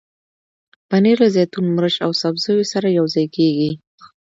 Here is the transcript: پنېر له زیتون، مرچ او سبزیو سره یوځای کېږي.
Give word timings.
پنېر 0.89 1.17
له 1.23 1.29
زیتون، 1.35 1.65
مرچ 1.75 1.95
او 2.05 2.11
سبزیو 2.21 2.69
سره 2.73 2.87
یوځای 2.99 3.27
کېږي. 3.35 3.71